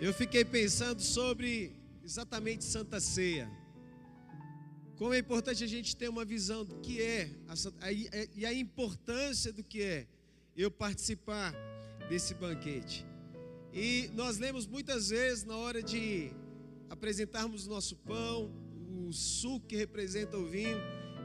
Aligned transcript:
Eu 0.00 0.14
fiquei 0.14 0.46
pensando 0.46 1.02
sobre 1.02 1.76
exatamente 2.02 2.64
Santa 2.64 2.98
Ceia. 2.98 3.50
Como 4.96 5.12
é 5.12 5.18
importante 5.18 5.62
a 5.62 5.66
gente 5.66 5.94
ter 5.94 6.08
uma 6.08 6.24
visão 6.24 6.64
do 6.64 6.76
que 6.76 7.02
é 7.02 7.28
a, 7.46 7.86
a, 7.86 7.92
e 8.34 8.46
a 8.46 8.54
importância 8.54 9.52
do 9.52 9.62
que 9.62 9.82
é 9.82 10.06
eu 10.56 10.70
participar 10.70 11.54
desse 12.08 12.32
banquete. 12.32 13.04
E 13.74 14.10
nós 14.14 14.38
lemos 14.38 14.66
muitas 14.66 15.10
vezes 15.10 15.44
na 15.44 15.58
hora 15.58 15.82
de 15.82 16.32
apresentarmos 16.88 17.66
nosso 17.66 17.94
pão, 17.96 18.50
o 19.06 19.12
suco 19.12 19.66
que 19.66 19.76
representa 19.76 20.38
o 20.38 20.46
vinho, 20.46 20.78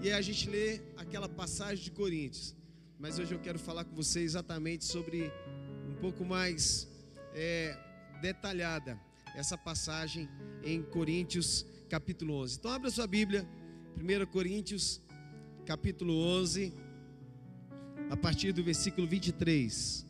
e 0.04 0.12
a 0.12 0.22
gente 0.22 0.50
lê 0.50 0.82
aquela 0.98 1.30
passagem 1.30 1.82
de 1.82 1.92
Coríntios. 1.92 2.54
Mas 3.00 3.20
hoje 3.20 3.34
eu 3.34 3.40
quero 3.40 3.58
falar 3.58 3.86
com 3.86 3.96
você 3.96 4.20
exatamente 4.20 4.84
sobre 4.84 5.32
um 5.90 5.96
pouco 6.02 6.26
mais 6.26 6.90
é, 7.34 7.78
detalhada 8.26 9.00
essa 9.36 9.56
passagem 9.56 10.28
em 10.64 10.82
Coríntios 10.82 11.64
capítulo 11.88 12.34
11. 12.42 12.58
Então 12.58 12.72
abra 12.72 12.90
sua 12.90 13.06
Bíblia, 13.06 13.48
1 13.98 14.26
Coríntios 14.32 15.00
capítulo 15.64 16.14
11, 16.42 16.74
a 18.10 18.18
partir 18.18 18.52
do 18.52 18.64
versículo 18.64 19.06
23. 19.06 20.08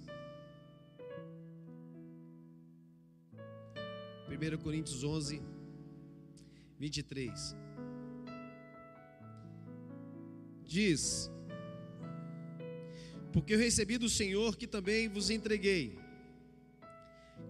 1 4.30 4.58
Coríntios 4.64 5.04
11, 5.04 5.42
23. 6.80 7.56
Diz: 10.64 11.30
Porque 13.34 13.56
eu 13.56 13.60
recebi 13.60 13.98
do 13.98 14.08
Senhor 14.08 14.56
que 14.56 14.68
também 14.68 15.10
vos 15.10 15.30
entreguei 15.30 16.05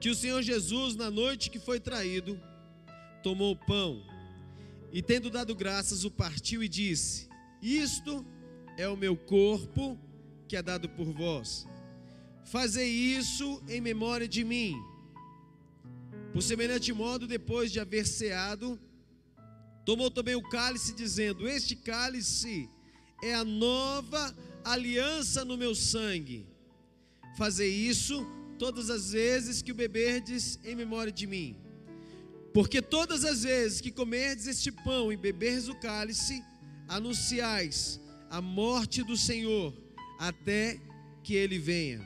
que 0.06 0.10
o 0.12 0.14
Senhor 0.14 0.44
Jesus, 0.44 0.96
na 0.96 1.10
noite 1.10 1.50
que 1.50 1.58
foi 1.58 1.80
traído, 1.80 2.40
tomou 3.24 3.54
o 3.54 3.56
pão 3.56 4.06
e, 4.94 5.02
tendo 5.02 5.32
dado 5.32 5.56
graças, 5.56 6.06
o 6.06 6.12
partiu 6.12 6.62
e 6.62 6.68
disse: 6.68 7.28
Isto 7.60 8.24
é 8.78 8.88
o 8.88 8.96
meu 8.96 9.18
corpo 9.18 10.00
que 10.48 10.56
é 10.56 10.62
dado 10.62 10.88
por 10.90 11.12
vós. 11.12 11.68
Fazei 12.44 12.88
isso 12.88 13.64
em 13.68 13.82
memória 13.82 14.28
de 14.28 14.44
mim. 14.44 14.76
Por 16.32 16.44
semelhante 16.44 16.94
modo, 16.94 17.26
depois 17.26 17.72
de 17.72 17.80
haver 17.80 18.06
ceado, 18.06 18.80
tomou 19.84 20.12
também 20.12 20.36
o 20.36 20.50
cálice, 20.50 20.94
dizendo: 20.94 21.48
Este 21.48 21.76
cálice 21.76 22.70
é 23.24 23.34
a 23.34 23.44
nova 23.44 24.36
aliança 24.64 25.44
no 25.44 25.58
meu 25.58 25.74
sangue. 25.74 26.46
Fazei 27.36 27.74
isso 27.74 28.35
todas 28.58 28.90
as 28.90 29.12
vezes 29.12 29.62
que 29.62 29.72
o 29.72 29.76
beberdes 29.76 30.60
em 30.64 30.76
memória 30.76 31.12
de 31.12 31.28
mim. 31.28 31.58
Porque 32.54 32.82
todas 32.82 33.26
as 33.26 33.44
vezes 33.44 33.82
que 33.82 33.92
comerdes 33.92 34.48
este 34.48 34.72
pão 34.72 35.12
e 35.12 35.18
beberdes 35.18 35.68
o 35.68 35.76
cálice, 35.76 36.42
anunciais 36.88 38.00
a 38.30 38.42
morte 38.42 39.04
do 39.04 39.18
Senhor 39.18 39.74
até 40.20 40.80
que 41.24 41.34
ele 41.34 41.60
venha. 41.60 42.00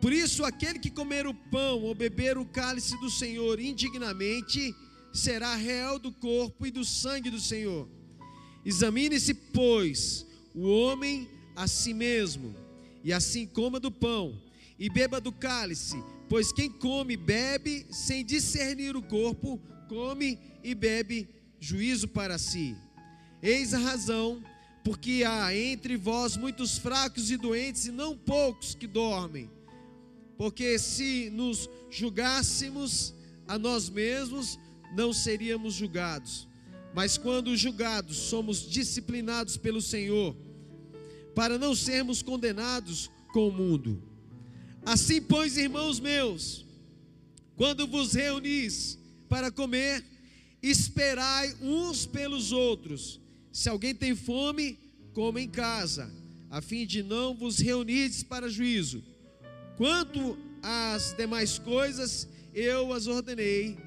Por 0.00 0.12
isso, 0.12 0.44
aquele 0.44 0.78
que 0.78 0.90
comer 0.90 1.26
o 1.26 1.34
pão 1.34 1.82
ou 1.82 1.94
beber 1.94 2.38
o 2.38 2.44
cálice 2.44 2.98
do 3.00 3.10
Senhor 3.10 3.60
indignamente, 3.60 4.74
será 5.12 5.54
réu 5.54 5.98
do 5.98 6.10
corpo 6.10 6.66
e 6.66 6.70
do 6.70 6.84
sangue 6.84 7.30
do 7.30 7.38
Senhor. 7.38 7.88
Examine-se, 8.64 9.34
pois, 9.34 10.26
o 10.54 10.68
homem 10.68 11.28
a 11.54 11.68
si 11.68 11.92
mesmo, 11.92 12.54
e 13.04 13.12
assim 13.12 13.46
coma 13.46 13.78
do 13.78 13.90
pão 13.90 14.49
e 14.80 14.88
beba 14.88 15.20
do 15.20 15.30
cálice, 15.30 16.02
pois 16.26 16.50
quem 16.50 16.70
come 16.70 17.12
e 17.12 17.18
bebe 17.18 17.86
sem 17.90 18.24
discernir 18.24 18.96
o 18.96 19.02
corpo, 19.02 19.60
come 19.86 20.38
e 20.64 20.74
bebe 20.74 21.28
juízo 21.60 22.08
para 22.08 22.38
si. 22.38 22.74
Eis 23.42 23.74
a 23.74 23.78
razão, 23.78 24.42
porque 24.82 25.22
há 25.26 25.54
entre 25.54 25.98
vós 25.98 26.34
muitos 26.38 26.78
fracos 26.78 27.30
e 27.30 27.36
doentes, 27.36 27.86
e 27.86 27.92
não 27.92 28.16
poucos 28.16 28.74
que 28.74 28.86
dormem. 28.86 29.50
Porque 30.38 30.78
se 30.78 31.28
nos 31.30 31.68
julgássemos 31.90 33.14
a 33.46 33.58
nós 33.58 33.90
mesmos, 33.90 34.58
não 34.96 35.12
seríamos 35.12 35.74
julgados. 35.74 36.48
Mas 36.94 37.18
quando 37.18 37.54
julgados, 37.54 38.16
somos 38.16 38.66
disciplinados 38.66 39.58
pelo 39.58 39.82
Senhor, 39.82 40.34
para 41.34 41.58
não 41.58 41.74
sermos 41.74 42.22
condenados 42.22 43.10
com 43.34 43.48
o 43.48 43.52
mundo. 43.52 44.09
Assim, 44.84 45.20
pois, 45.20 45.56
irmãos 45.56 46.00
meus, 46.00 46.64
quando 47.56 47.86
vos 47.86 48.14
reunis 48.14 48.98
para 49.28 49.50
comer, 49.50 50.04
esperai 50.62 51.54
uns 51.60 52.06
pelos 52.06 52.52
outros. 52.52 53.20
Se 53.52 53.68
alguém 53.68 53.94
tem 53.94 54.14
fome, 54.14 54.78
coma 55.12 55.40
em 55.40 55.48
casa, 55.48 56.10
a 56.50 56.60
fim 56.60 56.86
de 56.86 57.02
não 57.02 57.34
vos 57.34 57.58
reunirdes 57.58 58.22
para 58.22 58.48
juízo. 58.48 59.02
Quanto 59.76 60.38
às 60.62 61.14
demais 61.16 61.58
coisas, 61.58 62.28
eu 62.54 62.92
as 62.92 63.06
ordenei 63.06 63.78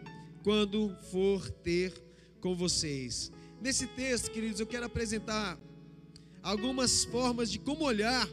quando 0.44 0.96
for 1.12 1.50
ter 1.50 1.94
com 2.40 2.56
vocês. 2.56 3.32
Nesse 3.62 3.88
texto, 3.88 4.30
queridos, 4.32 4.60
eu 4.60 4.68
quero 4.68 4.86
apresentar 4.86 5.58
algumas 6.42 7.06
formas 7.06 7.50
de 7.50 7.58
como 7.58 7.86
olhar 7.86 8.28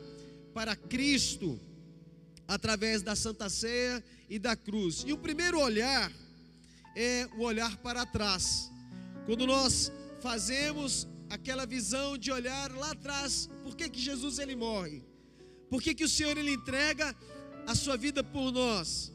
para 0.53 0.75
Cristo 0.75 1.59
através 2.51 3.01
da 3.01 3.15
Santa 3.15 3.49
Ceia 3.49 4.03
e 4.29 4.37
da 4.37 4.57
cruz. 4.57 5.05
E 5.07 5.13
o 5.13 5.19
primeiro 5.19 5.61
olhar 5.61 6.11
é 6.97 7.29
o 7.39 7.43
olhar 7.43 7.77
para 7.77 8.05
trás. 8.05 8.69
Quando 9.25 9.47
nós 9.47 9.93
fazemos 10.21 11.07
aquela 11.29 11.65
visão 11.65 12.19
de 12.19 12.33
olhar 12.33 12.73
lá 12.73 12.91
atrás, 12.91 13.49
por 13.63 13.77
que, 13.77 13.89
que 13.89 14.01
Jesus 14.01 14.41
ele 14.41 14.57
morre? 14.57 15.01
Por 15.71 15.81
que, 15.81 15.95
que 15.95 16.03
o 16.03 16.09
Senhor 16.09 16.37
ele 16.37 16.53
entrega 16.53 17.15
a 17.69 17.77
sua 17.77 17.97
vida 17.97 18.25
por 18.25 18.51
nós? 18.51 19.13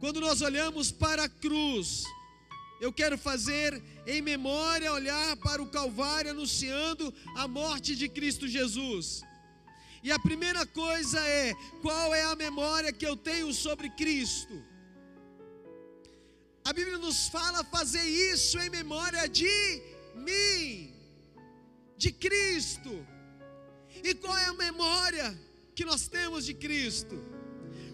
Quando 0.00 0.18
nós 0.18 0.40
olhamos 0.40 0.90
para 0.90 1.24
a 1.24 1.28
cruz, 1.28 2.02
eu 2.80 2.90
quero 2.94 3.18
fazer 3.18 3.82
em 4.06 4.22
memória 4.22 4.90
olhar 4.90 5.36
para 5.36 5.60
o 5.60 5.66
Calvário 5.66 6.30
anunciando 6.30 7.12
a 7.36 7.46
morte 7.46 7.94
de 7.94 8.08
Cristo 8.08 8.48
Jesus. 8.48 9.22
E 10.06 10.12
a 10.12 10.20
primeira 10.20 10.64
coisa 10.64 11.18
é: 11.18 11.52
qual 11.82 12.14
é 12.14 12.22
a 12.22 12.36
memória 12.36 12.92
que 12.92 13.04
eu 13.04 13.16
tenho 13.16 13.52
sobre 13.52 13.88
Cristo? 13.90 14.56
A 16.64 16.72
Bíblia 16.72 16.98
nos 17.06 17.26
fala 17.28 17.64
fazer 17.64 18.04
isso 18.32 18.56
em 18.60 18.70
memória 18.70 19.28
de 19.28 19.56
mim, 20.14 20.94
de 21.96 22.12
Cristo. 22.12 22.94
E 24.08 24.14
qual 24.14 24.38
é 24.38 24.44
a 24.44 24.54
memória 24.54 25.26
que 25.74 25.84
nós 25.84 26.06
temos 26.06 26.46
de 26.46 26.54
Cristo? 26.54 27.16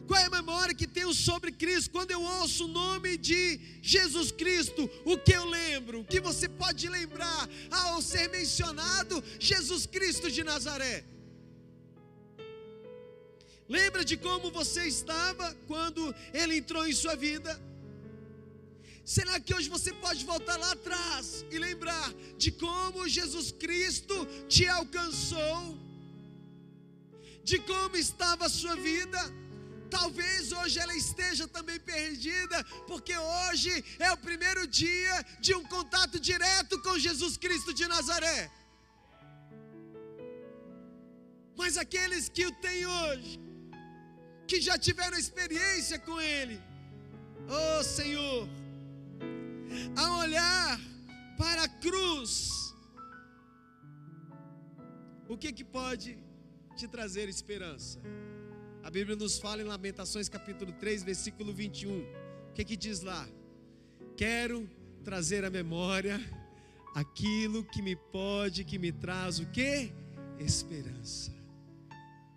Qual 0.06 0.20
é 0.20 0.26
a 0.26 0.36
memória 0.40 0.74
que 0.74 0.86
tenho 0.86 1.14
sobre 1.14 1.50
Cristo? 1.50 1.92
Quando 1.92 2.10
eu 2.10 2.20
ouço 2.20 2.66
o 2.66 2.74
nome 2.82 3.16
de 3.16 3.58
Jesus 3.80 4.30
Cristo, 4.30 4.82
o 5.06 5.16
que 5.16 5.32
eu 5.32 5.46
lembro? 5.46 6.00
O 6.00 6.04
que 6.04 6.20
você 6.20 6.46
pode 6.46 6.90
lembrar 6.90 7.48
ao 7.70 8.02
ser 8.02 8.28
mencionado 8.28 9.24
Jesus 9.38 9.86
Cristo 9.86 10.30
de 10.30 10.44
Nazaré? 10.44 11.11
Lembra 13.68 14.04
de 14.04 14.16
como 14.16 14.50
você 14.50 14.86
estava 14.86 15.54
quando 15.66 16.14
ele 16.32 16.56
entrou 16.56 16.86
em 16.86 16.92
sua 16.92 17.14
vida? 17.14 17.60
Será 19.04 19.40
que 19.40 19.54
hoje 19.54 19.68
você 19.68 19.92
pode 19.92 20.24
voltar 20.24 20.56
lá 20.56 20.72
atrás 20.72 21.44
e 21.50 21.58
lembrar 21.58 22.12
de 22.36 22.52
como 22.52 23.08
Jesus 23.08 23.50
Cristo 23.52 24.14
te 24.48 24.66
alcançou? 24.66 25.78
De 27.42 27.58
como 27.58 27.96
estava 27.96 28.46
a 28.46 28.48
sua 28.48 28.76
vida? 28.76 29.18
Talvez 29.90 30.52
hoje 30.52 30.78
ela 30.78 30.94
esteja 30.94 31.46
também 31.48 31.78
perdida, 31.80 32.64
porque 32.86 33.14
hoje 33.16 33.84
é 33.98 34.10
o 34.12 34.16
primeiro 34.16 34.66
dia 34.66 35.14
de 35.40 35.54
um 35.54 35.64
contato 35.64 36.18
direto 36.18 36.80
com 36.80 36.98
Jesus 36.98 37.36
Cristo 37.36 37.74
de 37.74 37.86
Nazaré. 37.86 38.50
Mas 41.56 41.76
aqueles 41.76 42.28
que 42.28 42.46
o 42.46 42.52
têm 42.52 42.86
hoje, 42.86 43.38
que 44.46 44.60
já 44.60 44.76
tiveram 44.78 45.16
experiência 45.18 45.98
com 45.98 46.20
Ele. 46.20 46.60
Oh 47.48 47.82
Senhor, 47.82 48.48
a 49.96 50.18
olhar 50.18 50.80
para 51.36 51.64
a 51.64 51.68
cruz, 51.68 52.74
o 55.28 55.36
que 55.36 55.52
que 55.52 55.64
pode 55.64 56.18
te 56.76 56.86
trazer 56.86 57.28
esperança? 57.28 58.00
A 58.82 58.90
Bíblia 58.90 59.16
nos 59.16 59.38
fala 59.38 59.62
em 59.62 59.64
Lamentações 59.64 60.28
capítulo 60.28 60.72
3, 60.72 61.04
versículo 61.04 61.52
21. 61.52 62.00
O 62.00 62.52
que 62.52 62.64
que 62.64 62.76
diz 62.76 63.00
lá? 63.00 63.28
Quero 64.16 64.68
trazer 65.04 65.44
à 65.44 65.50
memória 65.50 66.20
aquilo 66.94 67.64
que 67.64 67.80
me 67.80 67.96
pode, 67.96 68.64
que 68.64 68.78
me 68.78 68.92
traz 68.92 69.38
o 69.38 69.46
que? 69.46 69.92
Esperança. 70.38 71.41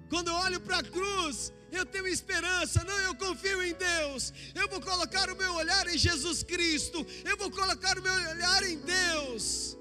Quando 0.09 0.27
eu 0.29 0.35
olho 0.35 0.59
para 0.59 0.79
a 0.79 0.83
cruz, 0.83 1.51
eu 1.71 1.85
tenho 1.85 2.07
esperança, 2.07 2.83
não, 2.83 2.99
eu 3.01 3.15
confio 3.15 3.63
em 3.63 3.73
Deus. 3.73 4.33
Eu 4.53 4.67
vou 4.69 4.81
colocar 4.81 5.29
o 5.29 5.35
meu 5.35 5.53
olhar 5.53 5.87
em 5.87 5.97
Jesus 5.97 6.43
Cristo, 6.43 7.05
eu 7.23 7.37
vou 7.37 7.51
colocar 7.51 7.97
o 7.97 8.01
meu 8.01 8.13
olhar 8.13 8.63
em 8.63 8.77
Deus. 8.77 9.77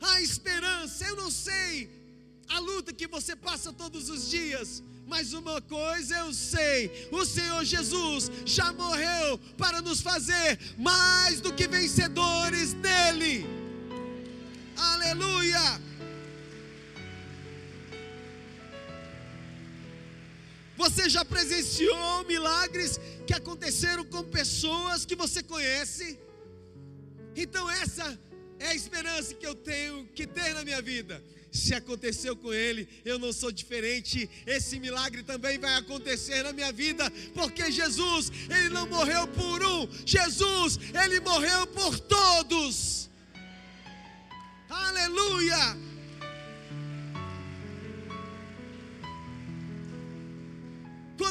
A 0.00 0.20
esperança, 0.20 1.04
eu 1.04 1.16
não 1.16 1.30
sei 1.30 2.02
a 2.48 2.58
luta 2.58 2.92
que 2.92 3.06
você 3.06 3.34
passa 3.34 3.72
todos 3.72 4.10
os 4.10 4.28
dias, 4.28 4.82
mas 5.06 5.32
uma 5.32 5.60
coisa 5.62 6.18
eu 6.18 6.32
sei: 6.32 7.08
o 7.10 7.24
Senhor 7.24 7.64
Jesus 7.64 8.30
já 8.44 8.72
morreu 8.72 9.38
para 9.56 9.80
nos 9.80 10.00
fazer 10.00 10.58
mais 10.78 11.40
do 11.40 11.52
que 11.52 11.66
vencedores 11.66 12.74
nele. 12.74 13.46
Aleluia! 14.76 15.80
Você 20.92 21.08
já 21.08 21.24
presenciou 21.24 22.22
milagres 22.24 23.00
que 23.26 23.32
aconteceram 23.32 24.04
com 24.04 24.22
pessoas 24.24 25.06
que 25.06 25.16
você 25.16 25.42
conhece? 25.42 26.18
Então, 27.34 27.70
essa 27.70 28.20
é 28.58 28.66
a 28.66 28.74
esperança 28.74 29.32
que 29.32 29.46
eu 29.46 29.54
tenho 29.54 30.06
que 30.14 30.26
ter 30.26 30.52
na 30.52 30.62
minha 30.62 30.82
vida. 30.82 31.24
Se 31.50 31.74
aconteceu 31.74 32.36
com 32.36 32.52
ele, 32.52 32.86
eu 33.06 33.18
não 33.18 33.32
sou 33.32 33.50
diferente. 33.50 34.28
Esse 34.46 34.78
milagre 34.78 35.22
também 35.22 35.58
vai 35.58 35.76
acontecer 35.76 36.42
na 36.42 36.52
minha 36.52 36.70
vida, 36.70 37.10
porque 37.32 37.72
Jesus, 37.72 38.30
ele 38.50 38.68
não 38.68 38.86
morreu 38.86 39.26
por 39.28 39.64
um, 39.64 39.88
Jesus, 40.04 40.78
ele 41.02 41.20
morreu 41.20 41.66
por 41.68 41.98
todos. 42.00 43.08
Aleluia! 44.68 45.91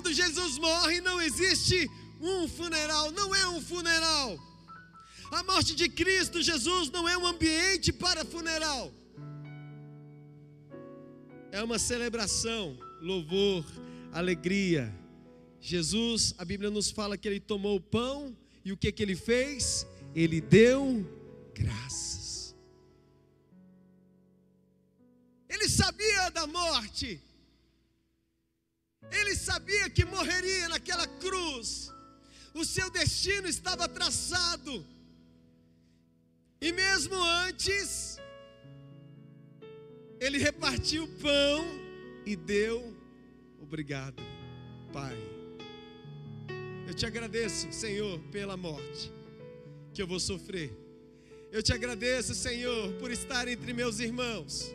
Quando 0.01 0.15
Jesus 0.15 0.57
morre, 0.57 0.99
não 0.99 1.21
existe 1.21 1.87
um 2.19 2.47
funeral, 2.47 3.11
não 3.11 3.35
é 3.35 3.47
um 3.49 3.61
funeral. 3.61 4.35
A 5.29 5.43
morte 5.43 5.75
de 5.75 5.87
Cristo 5.87 6.41
Jesus 6.41 6.89
não 6.89 7.07
é 7.07 7.15
um 7.15 7.27
ambiente 7.27 7.93
para 7.93 8.25
funeral. 8.25 8.91
É 11.51 11.61
uma 11.61 11.77
celebração, 11.77 12.79
louvor, 12.99 13.63
alegria. 14.11 14.91
Jesus, 15.59 16.33
a 16.39 16.43
Bíblia 16.43 16.71
nos 16.71 16.89
fala 16.89 17.15
que 17.15 17.27
ele 17.27 17.39
tomou 17.39 17.75
o 17.75 17.81
pão 17.81 18.35
e 18.65 18.71
o 18.71 18.77
que 18.77 18.91
que 18.91 19.03
ele 19.03 19.15
fez? 19.15 19.85
Ele 20.15 20.41
deu 20.41 21.05
graças. 21.53 22.55
Ele 25.47 25.69
sabia 25.69 26.31
da 26.31 26.47
morte. 26.47 27.21
Ele 29.11 29.35
sabia 29.35 29.89
que 29.89 30.05
morreria 30.05 30.69
naquela 30.69 31.07
cruz. 31.07 31.91
O 32.53 32.63
seu 32.65 32.89
destino 32.89 33.47
estava 33.47 33.87
traçado. 33.87 34.85
E 36.59 36.71
mesmo 36.71 37.15
antes, 37.15 38.17
ele 40.19 40.37
repartiu 40.37 41.03
o 41.05 41.07
pão 41.07 41.65
e 42.25 42.35
deu 42.35 42.95
obrigado, 43.59 44.21
Pai. 44.93 45.17
Eu 46.87 46.93
te 46.93 47.05
agradeço, 47.05 47.71
Senhor, 47.71 48.19
pela 48.31 48.55
morte 48.57 49.11
que 49.93 50.01
eu 50.01 50.07
vou 50.07 50.19
sofrer. 50.19 50.71
Eu 51.51 51.61
te 51.63 51.73
agradeço, 51.73 52.33
Senhor, 52.35 52.93
por 52.93 53.11
estar 53.11 53.47
entre 53.47 53.73
meus 53.73 53.99
irmãos. 53.99 54.73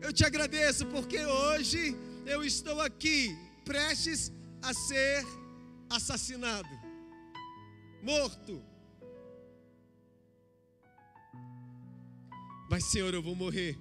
Eu 0.00 0.12
te 0.12 0.24
agradeço 0.24 0.86
porque 0.86 1.24
hoje 1.24 1.96
eu 2.26 2.42
estou 2.44 2.80
aqui, 2.80 3.36
prestes 3.66 4.32
a 4.62 4.72
ser 4.72 5.26
assassinado, 5.90 6.68
morto. 8.00 8.62
Mas, 12.70 12.84
Senhor, 12.84 13.12
eu 13.12 13.22
vou 13.22 13.34
morrer. 13.34 13.76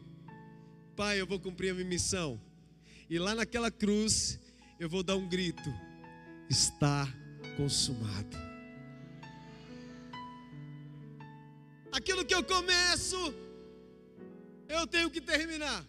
Pai, 0.95 1.21
eu 1.21 1.27
vou 1.27 1.39
cumprir 1.39 1.69
a 1.69 1.73
minha 1.75 1.87
missão. 1.87 2.41
E 3.09 3.19
lá 3.19 3.35
naquela 3.35 3.69
cruz, 3.69 4.39
eu 4.79 4.89
vou 4.89 5.03
dar 5.03 5.15
um 5.15 5.27
grito: 5.29 5.69
está 6.49 7.07
consumado. 7.55 8.37
Aquilo 11.91 12.25
que 12.25 12.33
eu 12.33 12.43
começo, 12.43 13.17
eu 14.67 14.87
tenho 14.87 15.11
que 15.11 15.21
terminar. 15.21 15.85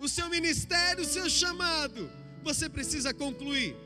O 0.00 0.08
seu 0.08 0.28
ministério, 0.28 1.02
o 1.02 1.06
seu 1.06 1.28
chamado, 1.28 2.10
você 2.42 2.68
precisa 2.68 3.12
concluir. 3.12 3.76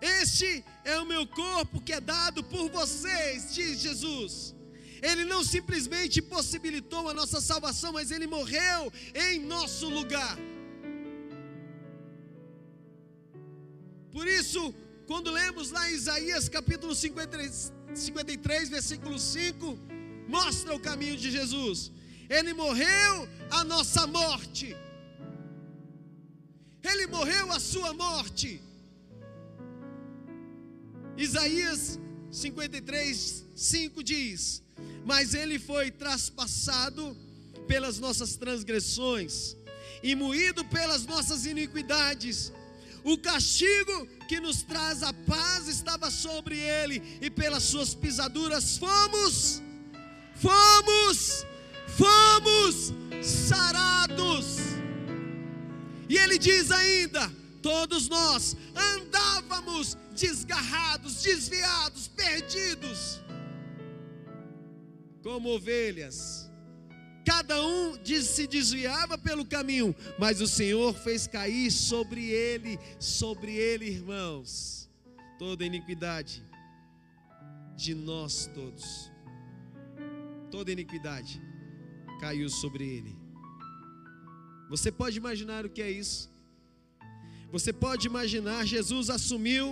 Este 0.00 0.64
é 0.84 0.98
o 0.98 1.06
meu 1.06 1.26
corpo 1.26 1.80
que 1.80 1.92
é 1.92 2.00
dado 2.00 2.42
por 2.42 2.68
vocês, 2.70 3.54
diz 3.54 3.78
Jesus. 3.78 4.54
Ele 5.00 5.24
não 5.24 5.42
simplesmente 5.44 6.20
possibilitou 6.20 7.08
a 7.08 7.14
nossa 7.14 7.40
salvação, 7.40 7.92
mas 7.92 8.10
ele 8.10 8.26
morreu 8.26 8.92
em 9.14 9.40
nosso 9.40 9.88
lugar. 9.88 10.36
Por 14.12 14.26
isso, 14.28 14.74
quando 15.06 15.30
lemos 15.30 15.70
lá 15.70 15.90
em 15.90 15.94
Isaías 15.94 16.48
capítulo 16.48 16.94
53, 16.94 17.72
53 17.94 18.68
versículo 18.68 19.18
5, 19.18 19.78
mostra 20.28 20.74
o 20.74 20.80
caminho 20.80 21.16
de 21.16 21.30
Jesus. 21.30 21.90
Ele 22.28 22.52
morreu 22.54 23.28
a 23.50 23.64
nossa 23.64 24.06
morte. 24.06 24.76
Ele 26.82 27.06
morreu 27.06 27.52
a 27.52 27.60
sua 27.60 27.92
morte. 27.92 28.60
Isaías 31.16 31.98
53, 32.30 33.44
5 33.54 34.02
diz: 34.02 34.62
Mas 35.04 35.34
ele 35.34 35.58
foi 35.58 35.90
traspassado 35.90 37.16
pelas 37.68 37.98
nossas 37.98 38.36
transgressões 38.36 39.56
e 40.02 40.14
moído 40.14 40.64
pelas 40.64 41.06
nossas 41.06 41.46
iniquidades. 41.46 42.52
O 43.04 43.18
castigo 43.18 44.06
que 44.28 44.40
nos 44.40 44.62
traz 44.62 45.02
a 45.02 45.12
paz 45.12 45.68
estava 45.68 46.10
sobre 46.10 46.56
ele, 46.58 47.02
e 47.20 47.28
pelas 47.28 47.64
suas 47.64 47.94
pisaduras 47.94 48.78
fomos, 48.78 49.60
fomos, 50.36 51.44
fomos 51.96 52.92
sarados. 53.24 54.71
E 56.12 56.18
ele 56.18 56.36
diz 56.38 56.70
ainda: 56.70 57.26
todos 57.62 58.06
nós 58.06 58.54
andávamos 58.76 59.96
desgarrados, 60.14 61.22
desviados, 61.22 62.06
perdidos, 62.08 63.18
como 65.22 65.48
ovelhas. 65.54 66.50
Cada 67.24 67.64
um 67.64 67.98
se 68.04 68.46
desviava 68.46 69.16
pelo 69.16 69.46
caminho, 69.46 69.96
mas 70.18 70.42
o 70.42 70.46
Senhor 70.46 70.92
fez 70.92 71.26
cair 71.26 71.70
sobre 71.70 72.28
ele, 72.28 72.78
sobre 72.98 73.54
ele, 73.54 73.86
irmãos, 73.86 74.90
toda 75.38 75.64
iniquidade 75.64 76.44
de 77.74 77.94
nós 77.94 78.50
todos. 78.52 79.10
Toda 80.50 80.70
iniquidade 80.70 81.40
caiu 82.20 82.50
sobre 82.50 82.84
ele. 82.86 83.21
Você 84.72 84.90
pode 84.90 85.18
imaginar 85.18 85.66
o 85.66 85.68
que 85.68 85.82
é 85.82 85.90
isso? 85.90 86.30
Você 87.54 87.72
pode 87.74 88.06
imaginar, 88.06 88.66
Jesus 88.66 89.10
assumiu 89.10 89.66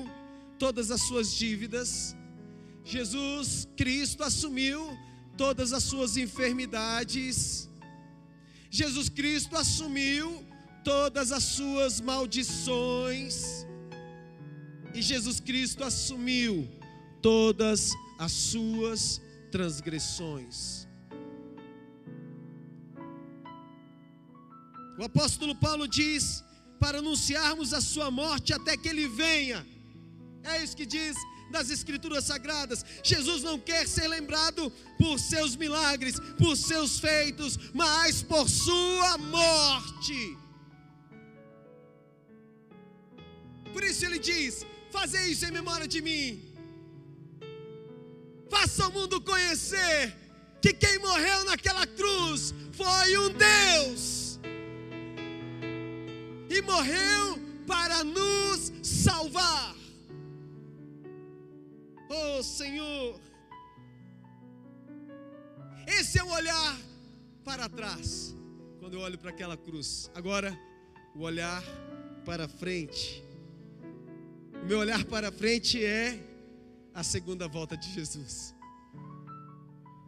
todas 0.59 0.91
as 0.91 1.01
suas 1.09 1.29
dívidas, 1.43 2.15
Jesus 2.85 3.67
Cristo 3.79 4.23
assumiu 4.23 4.81
todas 5.39 5.73
as 5.73 5.85
suas 5.85 6.19
enfermidades, 6.19 7.67
Jesus 8.71 9.09
Cristo 9.09 9.57
assumiu 9.57 10.45
todas 10.85 11.33
as 11.33 11.45
suas 11.45 11.99
maldições, 11.99 13.67
e 14.93 15.01
Jesus 15.01 15.41
Cristo 15.41 15.83
assumiu 15.83 16.69
todas 17.23 17.91
as 18.19 18.33
suas 18.33 19.19
transgressões. 19.51 20.90
O 24.99 25.05
apóstolo 25.05 25.55
Paulo 25.55 25.87
diz: 25.87 26.45
para 26.81 26.99
anunciarmos 26.99 27.75
a 27.75 27.81
sua 27.81 28.11
morte 28.11 28.55
até 28.55 28.77
que 28.77 28.89
ele 28.89 29.07
venha. 29.07 29.67
É 30.43 30.65
isso 30.65 30.77
que 30.77 30.87
diz 30.87 31.15
das 31.51 31.69
Escrituras 31.69 32.25
Sagradas. 32.25 32.85
Jesus 33.05 33.43
não 33.43 33.59
quer 33.59 33.87
ser 33.87 34.09
lembrado 34.09 34.73
por 34.99 35.19
seus 35.19 35.55
milagres, 35.57 36.19
por 36.39 36.57
seus 36.57 36.99
feitos, 36.99 37.59
mas 37.75 38.23
por 38.23 38.49
sua 38.49 39.19
morte. 39.19 40.39
Por 43.73 43.85
isso 43.85 44.05
ele 44.07 44.19
diz: 44.19 44.65
Fazer 44.91 45.27
isso 45.27 45.45
em 45.45 45.51
memória 45.51 45.87
de 45.87 46.01
mim. 46.01 46.27
Faça 48.49 48.89
o 48.89 48.93
mundo 48.93 49.21
conhecer 49.21 50.17
que 50.63 50.73
quem 50.73 50.99
morreu 50.99 51.45
naquela 51.45 51.87
cruz 51.87 52.53
foi 52.73 53.17
um 53.19 53.31
Deus. 53.33 54.20
E 56.61 56.63
morreu 56.63 57.39
para 57.67 58.05
nos 58.05 58.71
salvar. 58.83 59.75
Oh 62.11 62.43
Senhor, 62.43 63.19
esse 65.87 66.19
é 66.19 66.23
o 66.23 66.29
olhar 66.29 66.79
para 67.43 67.67
trás, 67.67 68.37
quando 68.79 68.93
eu 68.93 69.01
olho 69.01 69.17
para 69.17 69.31
aquela 69.31 69.57
cruz. 69.57 70.11
Agora, 70.15 70.55
o 71.15 71.21
olhar 71.21 71.65
para 72.27 72.47
frente. 72.47 73.25
O 74.63 74.67
meu 74.67 74.81
olhar 74.81 75.03
para 75.07 75.33
frente 75.33 75.83
é 75.83 76.21
a 76.93 77.03
segunda 77.03 77.49
volta 77.49 77.75
de 77.75 77.91
Jesus. 77.91 78.55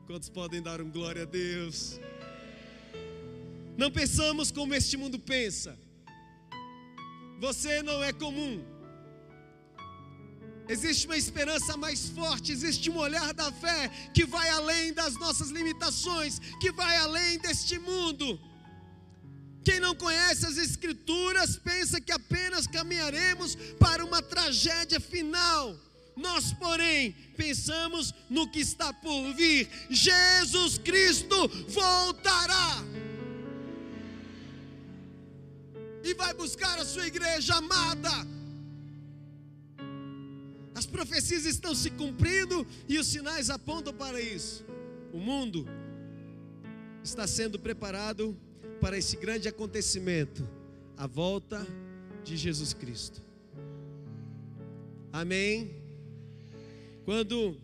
Quantos 0.06 0.28
podem 0.28 0.61
dar 0.61 0.82
um 0.82 0.90
glória 0.90 1.23
a 1.23 1.25
Deus? 1.25 1.99
Não 3.75 3.90
pensamos 3.90 4.50
como 4.50 4.75
este 4.75 4.99
mundo 4.99 5.18
pensa. 5.18 5.78
Você 7.43 7.83
não 7.83 8.01
é 8.05 8.13
comum. 8.13 8.65
Existe 10.69 11.07
uma 11.07 11.17
esperança 11.17 11.77
mais 11.77 12.09
forte, 12.09 12.53
existe 12.53 12.89
um 12.89 12.97
olhar 12.97 13.35
da 13.35 13.51
fé 13.51 13.91
que 14.15 14.25
vai 14.25 14.49
além 14.51 14.93
das 14.93 15.15
nossas 15.15 15.51
limitações, 15.51 16.39
que 16.61 16.71
vai 16.71 16.97
além 16.99 17.41
deste 17.41 17.81
mundo. 17.81 18.39
Quem 19.65 19.81
não 19.81 19.93
conhece 19.93 20.47
as 20.47 20.57
Escrituras 20.57 21.57
pensa 21.57 22.01
que 22.01 22.13
apenas 22.13 22.69
caminharemos 22.69 23.57
para 23.81 24.05
uma 24.05 24.23
tragédia 24.23 25.01
final. 25.01 25.77
Nós, 26.17 26.53
porém, 26.53 27.11
pensamos 27.37 28.15
no 28.31 28.49
que 28.53 28.61
está 28.61 28.93
por 28.93 29.35
vir. 29.35 29.69
Jesus 29.91 30.79
Cristo 30.79 31.49
voltará. 31.69 33.01
E 36.04 36.14
vai 36.14 36.35
buscar 36.35 36.78
a 36.78 36.85
sua 36.85 37.06
igreja 37.06 37.54
amada. 37.54 38.11
As 40.75 40.87
profecias 40.87 41.44
estão 41.44 41.75
se 41.75 41.90
cumprindo 41.90 42.66
e 42.88 42.99
os 42.99 43.06
sinais 43.06 43.50
apontam 43.50 43.92
para 43.92 44.21
isso. 44.21 44.64
O 45.12 45.18
mundo 45.18 45.66
está 47.04 47.26
sendo 47.26 47.59
preparado 47.59 48.37
para 48.80 48.97
esse 48.97 49.16
grande 49.16 49.49
acontecimento, 49.49 50.49
a 50.97 51.06
volta 51.06 51.66
de 52.25 52.37
Jesus 52.37 52.73
Cristo. 52.73 53.23
Amém. 55.12 55.82
Quando 57.04 57.56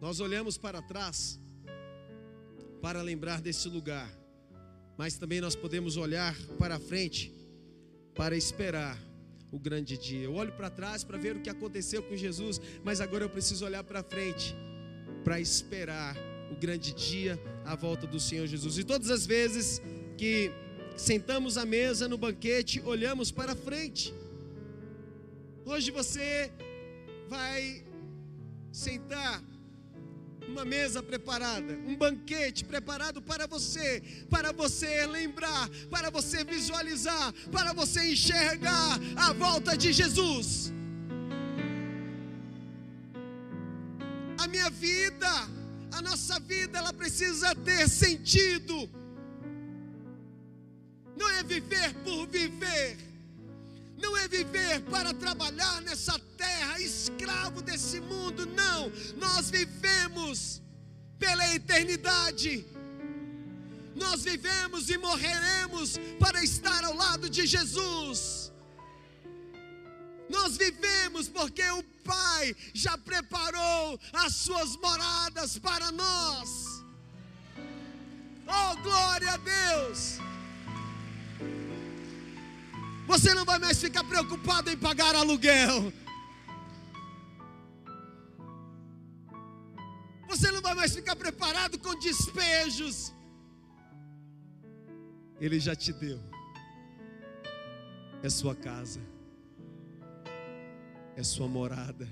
nós 0.00 0.20
olhamos 0.20 0.58
para 0.58 0.82
trás 0.82 1.40
para 2.82 3.02
lembrar 3.02 3.40
desse 3.40 3.68
lugar, 3.68 4.17
mas 4.98 5.16
também 5.16 5.40
nós 5.40 5.54
podemos 5.54 5.96
olhar 5.96 6.36
para 6.58 6.80
frente 6.80 7.32
para 8.16 8.36
esperar 8.36 8.98
o 9.52 9.58
grande 9.58 9.96
dia. 9.96 10.24
Eu 10.24 10.34
olho 10.34 10.52
para 10.52 10.68
trás 10.68 11.04
para 11.04 11.16
ver 11.16 11.36
o 11.36 11.40
que 11.40 11.48
aconteceu 11.48 12.02
com 12.02 12.16
Jesus, 12.16 12.60
mas 12.82 13.00
agora 13.00 13.24
eu 13.24 13.30
preciso 13.30 13.64
olhar 13.64 13.84
para 13.84 14.02
frente 14.02 14.56
para 15.22 15.40
esperar 15.40 16.16
o 16.50 16.56
grande 16.56 16.92
dia, 16.92 17.38
a 17.64 17.76
volta 17.76 18.08
do 18.08 18.18
Senhor 18.18 18.46
Jesus. 18.48 18.76
E 18.76 18.82
todas 18.82 19.08
as 19.08 19.24
vezes 19.24 19.80
que 20.16 20.50
sentamos 20.96 21.56
à 21.56 21.64
mesa 21.64 22.08
no 22.08 22.18
banquete, 22.18 22.82
olhamos 22.84 23.30
para 23.30 23.54
frente. 23.54 24.12
Hoje 25.64 25.92
você 25.92 26.50
vai 27.28 27.84
sentar 28.72 29.44
uma 30.48 30.64
mesa 30.64 31.02
preparada, 31.02 31.78
um 31.86 31.94
banquete 31.94 32.64
preparado 32.64 33.20
para 33.22 33.46
você, 33.46 34.02
para 34.30 34.52
você 34.52 35.06
lembrar, 35.06 35.68
para 35.90 36.10
você 36.10 36.42
visualizar, 36.42 37.32
para 37.52 37.72
você 37.72 38.12
enxergar 38.12 38.98
a 39.16 39.32
volta 39.32 39.76
de 39.76 39.92
Jesus. 39.92 40.72
A 44.38 44.46
minha 44.46 44.70
vida 44.70 45.58
a 45.98 46.02
nossa 46.02 46.38
vida 46.38 46.78
ela 46.78 46.92
precisa 46.92 47.54
ter 47.56 47.88
sentido. 47.88 48.88
Não 51.16 51.28
é 51.30 51.42
viver 51.42 51.92
por 52.04 52.26
viver. 52.28 52.96
Não 54.00 54.16
é 54.16 54.28
viver 54.28 54.80
para 54.82 55.12
trabalhar 55.12 55.82
nessa 55.82 56.18
terra, 56.36 56.80
escravo 56.80 57.60
desse 57.60 58.00
mundo, 58.00 58.46
não. 58.46 58.92
Nós 59.16 59.50
vivemos 59.50 60.62
pela 61.18 61.54
eternidade. 61.54 62.64
Nós 63.94 64.22
vivemos 64.22 64.88
e 64.88 64.96
morreremos 64.96 65.98
para 66.20 66.42
estar 66.44 66.84
ao 66.84 66.94
lado 66.94 67.28
de 67.28 67.44
Jesus. 67.44 68.52
Nós 70.28 70.56
vivemos 70.56 71.28
porque 71.28 71.68
o 71.70 71.82
Pai 72.04 72.54
já 72.72 72.96
preparou 72.96 73.98
as 74.12 74.34
suas 74.34 74.76
moradas 74.76 75.58
para 75.58 75.90
nós. 75.90 76.84
Oh, 78.46 78.76
glória 78.82 79.32
a 79.32 79.36
Deus! 79.36 80.18
Você 83.08 83.34
não 83.34 83.44
vai 83.44 83.58
mais 83.58 83.80
ficar 83.80 84.04
preocupado 84.04 84.70
em 84.70 84.76
pagar 84.76 85.14
aluguel. 85.16 85.92
Você 90.28 90.52
não 90.52 90.60
vai 90.60 90.74
mais 90.74 90.94
ficar 90.94 91.16
preparado 91.16 91.78
com 91.78 91.98
despejos. 91.98 93.12
Ele 95.40 95.58
já 95.58 95.74
te 95.74 95.92
deu. 95.92 96.20
É 98.22 98.28
sua 98.28 98.54
casa 98.54 99.00
é 101.18 101.22
sua 101.24 101.48
morada. 101.48 102.08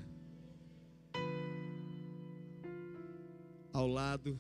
Ao 3.72 3.86
lado 3.86 4.36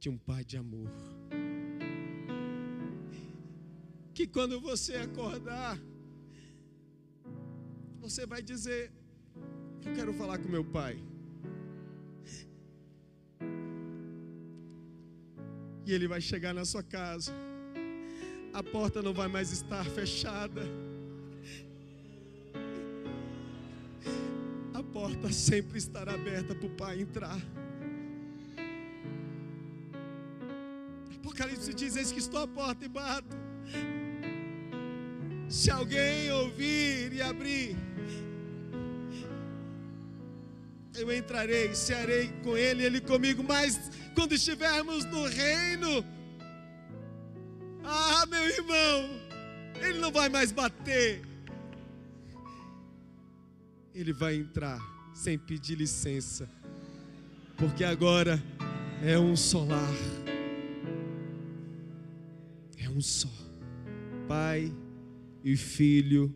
de 0.00 0.08
um 0.10 0.18
pai 0.18 0.44
de 0.44 0.56
amor. 0.56 0.90
Que 4.20 4.26
quando 4.26 4.60
você 4.60 4.96
acordar, 4.96 5.80
você 8.02 8.26
vai 8.26 8.42
dizer: 8.42 8.92
Eu 9.82 9.94
quero 9.94 10.12
falar 10.12 10.36
com 10.38 10.46
meu 10.46 10.62
pai. 10.62 11.02
E 15.86 15.90
ele 15.94 16.06
vai 16.06 16.20
chegar 16.20 16.52
na 16.52 16.66
sua 16.66 16.82
casa, 16.82 17.32
a 18.52 18.62
porta 18.62 19.00
não 19.00 19.14
vai 19.14 19.26
mais 19.26 19.52
estar 19.52 19.86
fechada 19.86 20.64
porta 24.92 25.32
sempre 25.32 25.78
estará 25.78 26.14
aberta 26.14 26.52
para 26.52 26.66
o 26.66 26.70
Pai 26.70 27.00
entrar. 27.00 27.40
Apocalipse 31.14 31.72
diz: 31.72 31.94
Eis 31.94 32.10
que 32.10 32.18
estou 32.18 32.42
à 32.42 32.48
porta 32.48 32.84
e 32.84 32.88
bato. 32.88 33.36
Se 35.50 35.68
alguém 35.68 36.30
ouvir 36.30 37.12
e 37.12 37.20
abrir, 37.20 37.76
eu 40.94 41.12
entrarei, 41.12 41.74
cearei 41.74 42.28
com 42.44 42.56
ele, 42.56 42.84
ele 42.84 43.00
comigo. 43.00 43.42
Mas 43.42 43.90
quando 44.14 44.32
estivermos 44.32 45.04
no 45.06 45.26
reino, 45.26 46.04
ah, 47.82 48.24
meu 48.26 48.46
irmão, 48.46 49.10
ele 49.80 49.98
não 49.98 50.12
vai 50.12 50.28
mais 50.28 50.52
bater, 50.52 51.20
ele 53.92 54.12
vai 54.12 54.36
entrar 54.36 54.78
sem 55.12 55.36
pedir 55.36 55.74
licença, 55.74 56.48
porque 57.56 57.82
agora 57.82 58.40
é 59.02 59.18
um 59.18 59.34
solar, 59.34 59.96
é 62.78 62.88
um 62.88 63.00
só, 63.00 63.28
Pai 64.28 64.72
e 65.44 65.56
Filho 65.56 66.34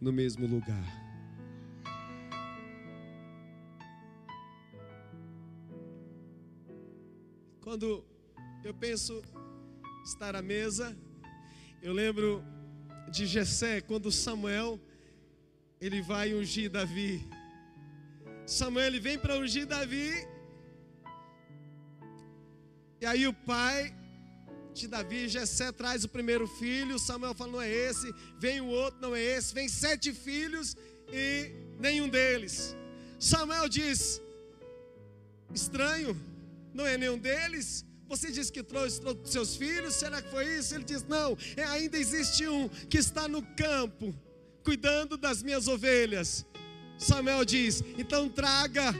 no 0.00 0.12
mesmo 0.12 0.46
lugar. 0.46 1.06
Quando 7.60 8.04
eu 8.64 8.72
penso 8.72 9.22
estar 10.04 10.36
à 10.36 10.42
mesa, 10.42 10.96
eu 11.82 11.92
lembro 11.92 12.42
de 13.10 13.26
Jessé, 13.26 13.80
quando 13.80 14.12
Samuel 14.12 14.80
ele 15.80 16.00
vai 16.00 16.32
ungir 16.32 16.70
Davi. 16.70 17.28
Samuel 18.46 18.86
ele 18.86 19.00
vem 19.00 19.18
para 19.18 19.36
ungir 19.36 19.66
Davi. 19.66 20.10
E 23.00 23.04
aí 23.04 23.26
o 23.26 23.32
pai 23.32 23.94
de 24.80 24.88
Davi, 24.88 25.28
Jessé, 25.28 25.72
traz 25.72 26.04
o 26.04 26.08
primeiro 26.08 26.46
filho. 26.46 26.98
Samuel 26.98 27.34
fala: 27.34 27.52
não 27.52 27.62
é 27.62 27.70
esse. 27.70 28.14
Vem 28.38 28.60
o 28.60 28.66
outro, 28.66 29.00
não 29.00 29.14
é 29.14 29.22
esse. 29.22 29.54
Vem 29.54 29.68
sete 29.68 30.12
filhos 30.12 30.76
e 31.12 31.50
nenhum 31.78 32.08
deles. 32.08 32.76
Samuel 33.18 33.68
diz: 33.68 34.20
estranho, 35.52 36.14
não 36.74 36.86
é 36.86 36.96
nenhum 36.98 37.18
deles. 37.18 37.84
Você 38.08 38.30
disse 38.30 38.52
que 38.52 38.62
trouxe, 38.62 39.00
trouxe 39.00 39.32
seus 39.32 39.56
filhos, 39.56 39.94
será 39.94 40.22
que 40.22 40.30
foi 40.30 40.58
isso? 40.58 40.74
Ele 40.74 40.84
diz: 40.84 41.02
Não, 41.04 41.36
é, 41.56 41.64
ainda 41.64 41.98
existe 41.98 42.46
um 42.46 42.68
que 42.68 42.98
está 42.98 43.26
no 43.26 43.42
campo, 43.56 44.14
cuidando 44.62 45.16
das 45.16 45.42
minhas 45.42 45.66
ovelhas. 45.66 46.44
Samuel 46.98 47.44
diz: 47.44 47.82
Então 47.98 48.28
traga, 48.28 48.94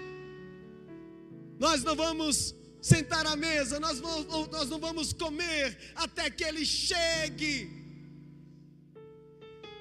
nós 1.58 1.84
não 1.84 1.94
vamos 1.94 2.54
sentar 2.90 3.26
à 3.26 3.34
mesa, 3.34 3.80
nós, 3.80 3.98
vamos, 3.98 4.48
nós 4.48 4.68
não 4.72 4.78
vamos 4.78 5.12
comer 5.12 5.76
até 5.96 6.30
que 6.30 6.44
ele 6.44 6.64
chegue. 6.64 7.68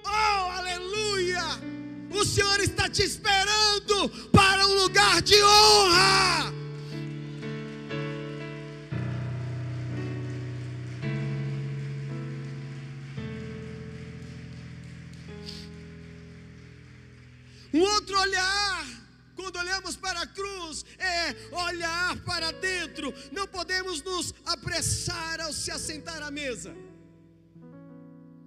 Oh, 0.04 0.50
aleluia! 0.60 1.46
O 2.20 2.26
Senhor 2.26 2.60
está 2.62 2.90
te 2.90 3.04
esperando 3.04 4.10
para 4.32 4.66
um 4.66 4.76
lugar 4.84 5.22
de 5.22 5.36
honra. 5.44 6.52
Um 17.72 17.82
outro 17.82 18.18
olhar, 18.20 18.65
para 20.06 20.22
a 20.22 20.28
cruz, 20.28 20.86
é 21.00 21.36
olhar 21.52 22.24
para 22.24 22.52
dentro. 22.52 23.12
Não 23.32 23.48
podemos 23.48 24.04
nos 24.04 24.36
apressar 24.46 25.42
ao 25.42 25.52
se 25.52 25.72
assentar 25.72 26.22
à 26.22 26.30
mesa. 26.30 26.76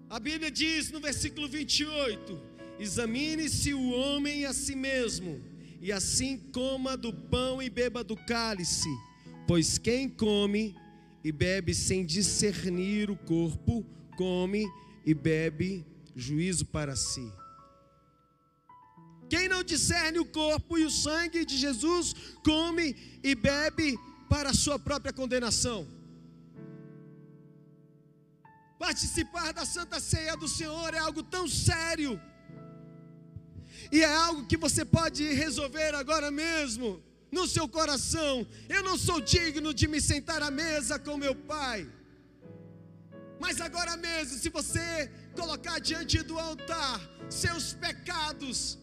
A 0.08 0.20
Bíblia 0.20 0.52
diz 0.52 0.92
no 0.92 1.00
versículo 1.00 1.48
28: 1.48 2.40
Examine-se 2.78 3.74
o 3.74 3.90
homem 3.90 4.44
a 4.44 4.52
si 4.52 4.76
mesmo, 4.76 5.42
e 5.80 5.90
assim 5.90 6.38
coma 6.52 6.96
do 6.96 7.12
pão 7.12 7.60
e 7.60 7.68
beba 7.68 8.04
do 8.04 8.16
cálice, 8.16 8.88
pois 9.48 9.78
quem 9.78 10.08
come 10.08 10.76
e 11.24 11.32
bebe 11.32 11.74
sem 11.74 12.06
discernir 12.06 13.10
o 13.10 13.16
corpo, 13.16 13.84
come 14.16 14.64
e 15.04 15.12
bebe 15.12 15.84
juízo 16.14 16.66
para 16.66 16.94
si. 16.94 17.32
Quem 19.28 19.48
não 19.48 19.62
discerne 19.62 20.18
o 20.18 20.24
corpo 20.24 20.78
e 20.78 20.84
o 20.84 20.90
sangue 20.90 21.44
de 21.44 21.56
Jesus, 21.56 22.14
come 22.44 22.96
e 23.22 23.34
bebe 23.34 23.98
para 24.28 24.50
a 24.50 24.54
sua 24.54 24.78
própria 24.78 25.12
condenação. 25.12 25.86
Participar 28.78 29.52
da 29.52 29.64
Santa 29.66 29.98
Ceia 30.00 30.36
do 30.36 30.48
Senhor 30.48 30.94
é 30.94 30.98
algo 30.98 31.22
tão 31.22 31.46
sério, 31.48 32.20
e 33.90 34.02
é 34.02 34.12
algo 34.26 34.46
que 34.46 34.56
você 34.56 34.84
pode 34.84 35.22
resolver 35.32 35.94
agora 35.94 36.30
mesmo, 36.30 37.02
no 37.30 37.46
seu 37.46 37.68
coração. 37.68 38.46
Eu 38.68 38.82
não 38.82 38.96
sou 38.96 39.20
digno 39.20 39.72
de 39.74 39.86
me 39.88 40.00
sentar 40.00 40.42
à 40.42 40.50
mesa 40.50 40.98
com 40.98 41.16
meu 41.16 41.34
Pai, 41.34 41.88
mas 43.40 43.60
agora 43.60 43.96
mesmo, 43.96 44.38
se 44.38 44.48
você 44.48 45.10
colocar 45.34 45.78
diante 45.78 46.22
do 46.22 46.38
altar 46.38 47.00
seus 47.30 47.72
pecados, 47.72 48.78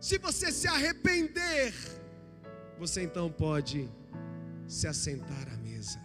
se 0.00 0.18
você 0.18 0.52
se 0.52 0.68
arrepender, 0.68 1.72
você 2.78 3.02
então 3.02 3.30
pode 3.30 3.88
se 4.66 4.86
assentar 4.86 5.48
à 5.52 5.56
mesa. 5.56 6.00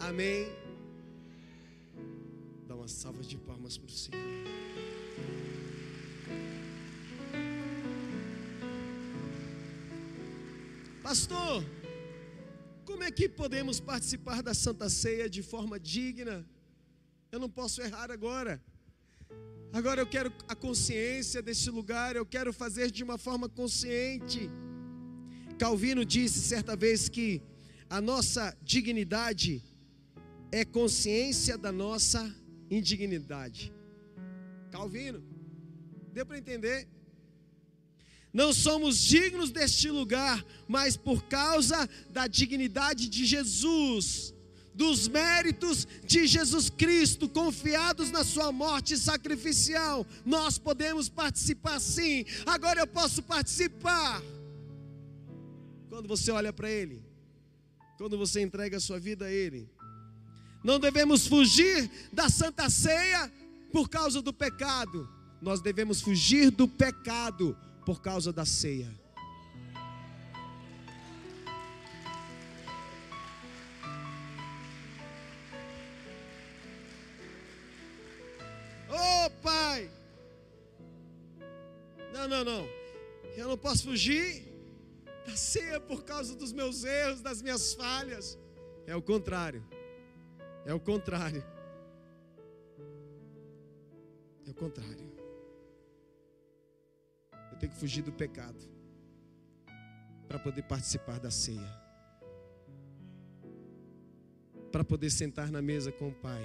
Amém? 0.00 0.46
Dá 2.66 2.74
uma 2.74 2.88
salva 2.88 3.22
de 3.22 3.38
palmas 3.38 3.78
para 3.78 3.88
o 3.88 3.90
Senhor. 3.90 4.36
Pastor, 11.02 11.64
como 12.84 13.04
é 13.04 13.10
que 13.12 13.28
podemos 13.28 13.78
participar 13.78 14.42
da 14.42 14.52
Santa 14.52 14.88
Ceia 14.88 15.30
de 15.30 15.42
forma 15.42 15.78
digna? 15.78 16.44
Eu 17.30 17.38
não 17.38 17.48
posso 17.48 17.80
errar 17.80 18.10
agora. 18.10 18.60
Agora 19.72 20.00
eu 20.00 20.06
quero 20.06 20.32
a 20.48 20.54
consciência 20.54 21.42
deste 21.42 21.70
lugar, 21.70 22.16
eu 22.16 22.24
quero 22.24 22.52
fazer 22.52 22.90
de 22.90 23.04
uma 23.04 23.18
forma 23.18 23.48
consciente. 23.48 24.50
Calvino 25.58 26.04
disse 26.04 26.40
certa 26.40 26.76
vez 26.76 27.08
que 27.08 27.42
a 27.88 28.00
nossa 28.00 28.56
dignidade 28.62 29.62
é 30.50 30.64
consciência 30.64 31.58
da 31.58 31.72
nossa 31.72 32.34
indignidade. 32.70 33.72
Calvino, 34.70 35.22
deu 36.12 36.24
para 36.26 36.38
entender? 36.38 36.88
Não 38.32 38.52
somos 38.52 38.98
dignos 38.98 39.50
deste 39.50 39.90
lugar, 39.90 40.44
mas 40.68 40.96
por 40.96 41.24
causa 41.24 41.88
da 42.10 42.26
dignidade 42.26 43.08
de 43.08 43.24
Jesus, 43.24 44.34
dos 44.76 45.08
méritos 45.08 45.88
de 46.04 46.26
Jesus 46.26 46.68
Cristo, 46.68 47.28
confiados 47.28 48.10
na 48.10 48.22
Sua 48.22 48.52
morte 48.52 48.96
sacrificial, 48.96 50.06
nós 50.24 50.58
podemos 50.58 51.08
participar 51.08 51.80
sim. 51.80 52.24
Agora 52.44 52.80
eu 52.80 52.86
posso 52.86 53.22
participar. 53.22 54.22
Quando 55.88 56.06
você 56.06 56.30
olha 56.30 56.52
para 56.52 56.70
Ele, 56.70 57.02
quando 57.96 58.18
você 58.18 58.42
entrega 58.42 58.76
a 58.76 58.80
sua 58.80 59.00
vida 59.00 59.24
a 59.24 59.32
Ele, 59.32 59.68
não 60.62 60.78
devemos 60.78 61.26
fugir 61.26 61.90
da 62.12 62.28
Santa 62.28 62.68
Ceia 62.68 63.32
por 63.72 63.88
causa 63.88 64.20
do 64.20 64.32
pecado, 64.32 65.08
nós 65.40 65.60
devemos 65.62 66.00
fugir 66.02 66.50
do 66.50 66.68
pecado 66.68 67.56
por 67.84 68.02
causa 68.02 68.32
da 68.32 68.44
ceia. 68.44 69.05
Posso 83.76 83.88
fugir 83.88 84.44
da 85.26 85.36
ceia 85.36 85.78
por 85.80 86.04
causa 86.04 86.34
dos 86.34 86.52
meus 86.52 86.84
erros, 86.84 87.20
das 87.20 87.42
minhas 87.42 87.74
falhas. 87.74 88.38
É 88.86 88.96
o 88.96 89.02
contrário. 89.02 89.62
É 90.64 90.72
o 90.72 90.80
contrário. 90.80 91.44
É 94.46 94.50
o 94.50 94.54
contrário. 94.54 95.12
Eu 97.52 97.58
tenho 97.58 97.72
que 97.72 97.78
fugir 97.78 98.02
do 98.02 98.12
pecado 98.12 98.58
para 100.26 100.38
poder 100.38 100.62
participar 100.62 101.18
da 101.18 101.30
ceia. 101.30 101.86
Para 104.72 104.84
poder 104.84 105.10
sentar 105.10 105.50
na 105.50 105.60
mesa 105.60 105.92
com 105.92 106.08
o 106.08 106.14
Pai. 106.14 106.44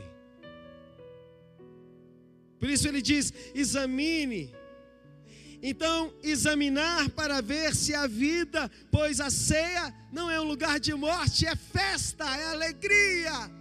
Por 2.60 2.70
isso 2.70 2.88
ele 2.88 3.02
diz: 3.02 3.34
examine. 3.54 4.61
Então, 5.62 6.12
examinar 6.24 7.10
para 7.12 7.40
ver 7.40 7.76
se 7.76 7.94
a 7.94 8.08
vida, 8.08 8.70
pois 8.90 9.20
a 9.22 9.30
ceia 9.30 9.94
não 10.12 10.30
é 10.30 10.42
um 10.42 10.44
lugar 10.44 10.80
de 10.80 10.94
morte, 10.94 11.46
é 11.46 11.56
festa, 11.56 12.26
é 12.36 12.48
alegria. 12.50 13.52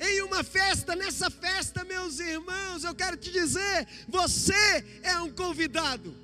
Em 0.00 0.22
uma 0.22 0.42
festa, 0.42 0.96
nessa 0.96 1.30
festa, 1.30 1.84
meus 1.84 2.18
irmãos, 2.18 2.82
eu 2.82 2.94
quero 2.94 3.16
te 3.16 3.30
dizer: 3.30 3.86
você 4.08 4.84
é 5.02 5.16
um 5.18 5.30
convidado. 5.30 6.16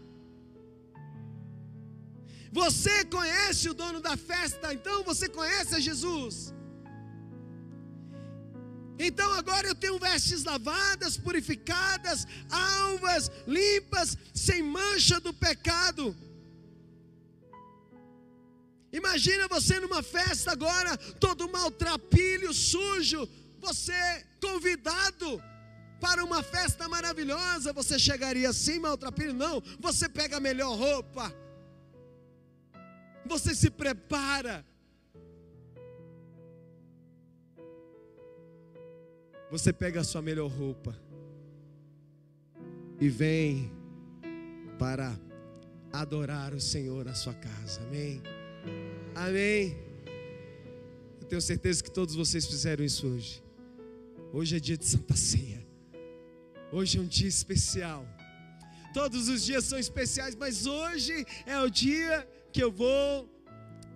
Você 2.50 3.05
conhece 3.05 3.68
o 3.68 3.74
dono 3.74 4.00
da 4.00 4.16
festa, 4.16 4.72
então 4.72 5.05
você 5.05 5.29
conhece 5.29 5.74
a 5.74 5.79
Jesus. 5.79 6.56
Então 8.99 9.31
agora 9.35 9.67
eu 9.69 9.75
tenho 9.75 9.99
vestes 9.99 10.45
lavadas, 10.45 11.17
purificadas, 11.17 12.27
alvas, 12.51 13.31
limpas, 13.47 14.17
sem 14.35 14.63
mancha 14.63 15.21
do 15.21 15.35
pecado. 15.35 16.17
Imagina 18.93 19.49
você 19.49 19.79
numa 19.79 20.03
festa 20.03 20.53
agora, 20.53 20.97
todo 20.97 21.51
maltrapilho, 21.51 22.55
sujo, 22.55 23.29
você 23.61 24.27
convidado 24.41 25.43
para 26.01 26.25
uma 26.25 26.43
festa 26.43 26.89
maravilhosa, 26.89 27.73
você 27.73 27.99
chegaria 27.99 28.49
assim, 28.49 28.79
maltrapilho? 28.79 29.35
Não, 29.35 29.63
você 29.79 30.09
pega 30.09 30.37
a 30.37 30.41
melhor 30.41 30.75
roupa, 30.77 31.35
você 33.27 33.55
se 33.55 33.71
prepara, 33.71 34.65
você 39.51 39.73
pega 39.73 40.01
a 40.01 40.05
sua 40.05 40.21
melhor 40.21 40.51
roupa 40.51 40.99
e 43.01 43.09
vem 43.09 43.71
para 44.79 45.19
adorar 45.93 46.53
o 46.55 46.61
Senhor 46.61 47.05
na 47.05 47.15
sua 47.15 47.35
casa. 47.35 47.81
Amém. 47.83 48.23
Amém. 49.15 49.77
Eu 51.21 51.27
tenho 51.27 51.41
certeza 51.41 51.83
que 51.83 51.91
todos 51.91 52.15
vocês 52.15 52.47
fizeram 52.47 52.85
isso 52.85 53.07
hoje. 53.07 53.43
Hoje 54.33 54.57
é 54.57 54.61
dia 54.61 54.77
de 54.77 54.85
Santa 54.85 55.17
Ceia. 55.17 55.65
Hoje 56.73 56.99
é 56.99 57.01
um 57.01 57.07
dia 57.07 57.29
especial. 57.29 58.07
Todos 58.93 59.29
os 59.29 59.45
dias 59.45 59.65
são 59.65 59.79
especiais, 59.79 60.35
mas 60.35 60.67
hoje 60.67 61.25
é 61.47 61.59
o 61.61 61.71
dia 61.71 62.29
que 62.53 62.63
eu 62.63 62.73
vou 62.73 63.31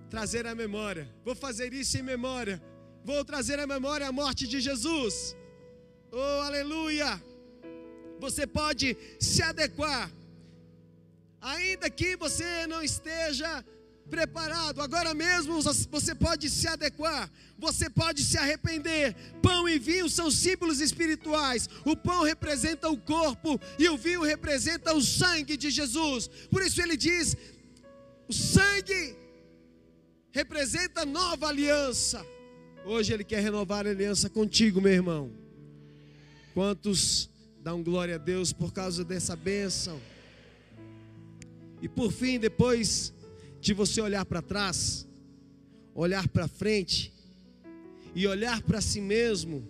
trazer 0.08 0.46
à 0.46 0.54
memória. 0.54 1.08
Vou 1.24 1.34
fazer 1.34 1.72
isso 1.72 1.98
em 1.98 2.02
memória. 2.02 2.62
Vou 3.04 3.24
trazer 3.24 3.58
à 3.58 3.66
memória 3.66 4.06
a 4.06 4.12
morte 4.12 4.46
de 4.46 4.60
Jesus. 4.60 5.36
Oh, 6.12 6.42
aleluia! 6.42 7.22
Você 8.18 8.46
pode 8.46 8.96
se 9.18 9.42
adequar, 9.42 10.10
ainda 11.40 11.88
que 11.88 12.16
você 12.16 12.66
não 12.66 12.82
esteja 12.82 13.64
preparado. 14.10 14.82
Agora 14.82 15.14
mesmo 15.14 15.62
você 15.62 16.14
pode 16.14 16.50
se 16.50 16.66
adequar, 16.66 17.30
você 17.56 17.88
pode 17.88 18.22
se 18.24 18.36
arrepender. 18.36 19.14
Pão 19.40 19.68
e 19.68 19.78
vinho 19.78 20.08
são 20.08 20.30
símbolos 20.30 20.80
espirituais. 20.80 21.68
O 21.84 21.96
pão 21.96 22.24
representa 22.24 22.90
o 22.90 22.98
corpo 22.98 23.58
e 23.78 23.88
o 23.88 23.96
vinho 23.96 24.22
representa 24.22 24.92
o 24.92 25.00
sangue 25.00 25.56
de 25.56 25.70
Jesus. 25.70 26.28
Por 26.50 26.60
isso 26.60 26.82
ele 26.82 26.96
diz: 26.96 27.36
o 28.28 28.32
sangue 28.32 29.16
representa 30.32 31.06
nova 31.06 31.48
aliança. 31.48 32.26
Hoje 32.84 33.12
ele 33.12 33.24
quer 33.24 33.40
renovar 33.40 33.86
a 33.86 33.90
aliança 33.90 34.28
contigo, 34.28 34.80
meu 34.80 34.92
irmão. 34.92 35.39
Quantos 36.60 37.30
dão 37.62 37.82
glória 37.82 38.16
a 38.16 38.18
Deus 38.18 38.52
por 38.52 38.70
causa 38.70 39.02
dessa 39.02 39.34
bênção? 39.34 39.98
E 41.80 41.88
por 41.88 42.12
fim, 42.12 42.38
depois 42.38 43.14
de 43.62 43.72
você 43.72 43.98
olhar 43.98 44.26
para 44.26 44.42
trás, 44.42 45.08
olhar 45.94 46.28
para 46.28 46.46
frente 46.46 47.14
e 48.14 48.26
olhar 48.26 48.60
para 48.60 48.82
si 48.82 49.00
mesmo, 49.00 49.66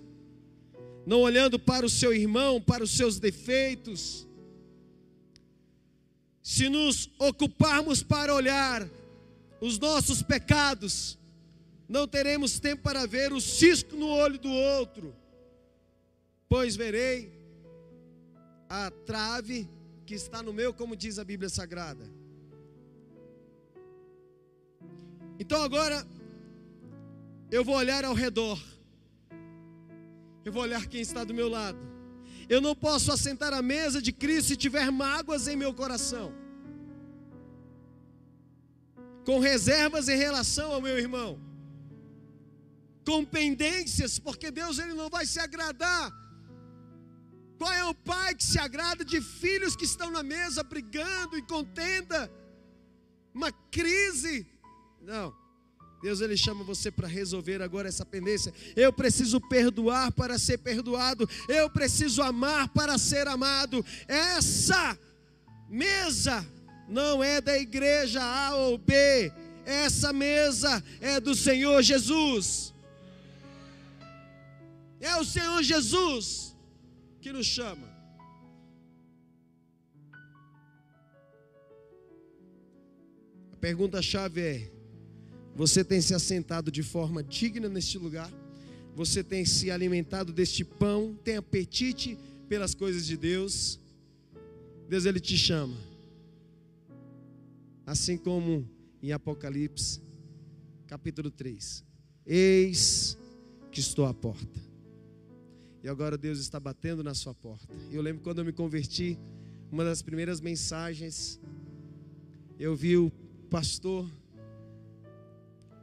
não 1.06 1.20
olhando 1.20 1.60
para 1.60 1.86
o 1.86 1.88
seu 1.88 2.12
irmão, 2.12 2.60
para 2.60 2.82
os 2.82 2.90
seus 2.90 3.20
defeitos. 3.20 4.26
Se 6.42 6.68
nos 6.68 7.08
ocuparmos 7.20 8.02
para 8.02 8.34
olhar 8.34 8.84
os 9.60 9.78
nossos 9.78 10.24
pecados, 10.24 11.16
não 11.88 12.08
teremos 12.08 12.58
tempo 12.58 12.82
para 12.82 13.06
ver 13.06 13.32
o 13.32 13.40
cisco 13.40 13.94
no 13.94 14.08
olho 14.08 14.40
do 14.40 14.50
outro, 14.50 15.19
pois 16.50 16.74
verei 16.74 17.32
a 18.68 18.90
trave 18.90 19.70
que 20.04 20.14
está 20.14 20.42
no 20.42 20.52
meu, 20.52 20.74
como 20.74 20.96
diz 20.96 21.16
a 21.16 21.24
Bíblia 21.24 21.48
Sagrada. 21.48 22.04
Então 25.38 25.62
agora 25.62 26.04
eu 27.52 27.64
vou 27.64 27.76
olhar 27.76 28.04
ao 28.04 28.14
redor. 28.14 28.60
Eu 30.44 30.52
vou 30.52 30.62
olhar 30.62 30.86
quem 30.88 31.00
está 31.00 31.22
do 31.22 31.32
meu 31.32 31.48
lado. 31.48 31.78
Eu 32.48 32.60
não 32.60 32.74
posso 32.74 33.12
assentar 33.12 33.52
à 33.54 33.62
mesa 33.62 34.02
de 34.02 34.12
Cristo 34.12 34.48
se 34.48 34.56
tiver 34.56 34.90
mágoas 34.90 35.46
em 35.46 35.54
meu 35.54 35.72
coração. 35.72 36.34
Com 39.24 39.38
reservas 39.38 40.08
em 40.08 40.16
relação 40.16 40.72
ao 40.72 40.82
meu 40.82 40.98
irmão. 40.98 41.38
Com 43.06 43.24
pendências, 43.24 44.18
porque 44.18 44.50
Deus 44.50 44.80
ele 44.80 44.94
não 44.94 45.08
vai 45.08 45.24
se 45.24 45.38
agradar. 45.38 46.19
Qual 47.60 47.70
é 47.70 47.84
o 47.84 47.92
pai 47.94 48.34
que 48.34 48.42
se 48.42 48.58
agrada 48.58 49.04
de 49.04 49.20
filhos 49.20 49.76
que 49.76 49.84
estão 49.84 50.10
na 50.10 50.22
mesa 50.22 50.62
brigando 50.62 51.36
em 51.36 51.44
contenda? 51.44 52.32
Uma 53.34 53.52
crise 53.70 54.46
não. 55.02 55.34
Deus 56.02 56.22
ele 56.22 56.38
chama 56.38 56.64
você 56.64 56.90
para 56.90 57.06
resolver 57.06 57.60
agora 57.60 57.86
essa 57.86 58.06
pendência. 58.06 58.50
Eu 58.74 58.90
preciso 58.90 59.38
perdoar 59.42 60.10
para 60.10 60.38
ser 60.38 60.56
perdoado. 60.56 61.28
Eu 61.48 61.68
preciso 61.68 62.22
amar 62.22 62.70
para 62.70 62.96
ser 62.96 63.28
amado. 63.28 63.84
Essa 64.08 64.98
mesa 65.68 66.42
não 66.88 67.22
é 67.22 67.42
da 67.42 67.58
igreja 67.58 68.22
A 68.22 68.54
ou 68.54 68.78
B. 68.78 69.30
Essa 69.66 70.14
mesa 70.14 70.82
é 70.98 71.20
do 71.20 71.34
Senhor 71.34 71.82
Jesus. 71.82 72.72
É 74.98 75.14
o 75.16 75.24
Senhor 75.26 75.62
Jesus 75.62 76.49
que 77.20 77.32
nos 77.32 77.46
chama. 77.46 77.88
A 83.52 83.56
pergunta-chave 83.56 84.40
é: 84.40 84.72
você 85.54 85.84
tem 85.84 86.00
se 86.00 86.14
assentado 86.14 86.70
de 86.70 86.82
forma 86.82 87.22
digna 87.22 87.68
neste 87.68 87.98
lugar? 87.98 88.32
Você 88.94 89.22
tem 89.22 89.44
se 89.44 89.70
alimentado 89.70 90.32
deste 90.32 90.64
pão? 90.64 91.18
Tem 91.22 91.36
apetite 91.36 92.18
pelas 92.48 92.74
coisas 92.74 93.06
de 93.06 93.16
Deus? 93.16 93.78
Deus 94.88 95.04
ele 95.04 95.20
te 95.20 95.36
chama. 95.36 95.76
Assim 97.86 98.16
como 98.16 98.68
em 99.02 99.12
Apocalipse, 99.12 100.00
capítulo 100.86 101.30
3. 101.30 101.84
Eis 102.26 103.16
que 103.70 103.80
estou 103.80 104.06
à 104.06 104.14
porta. 104.14 104.69
E 105.82 105.88
agora 105.88 106.16
Deus 106.18 106.38
está 106.38 106.60
batendo 106.60 107.02
na 107.02 107.14
sua 107.14 107.34
porta. 107.34 107.74
Eu 107.90 108.02
lembro 108.02 108.22
quando 108.22 108.38
eu 108.38 108.44
me 108.44 108.52
converti, 108.52 109.18
uma 109.70 109.84
das 109.84 110.02
primeiras 110.02 110.40
mensagens, 110.40 111.40
eu 112.58 112.76
vi 112.76 112.96
o 112.96 113.10
pastor 113.48 114.06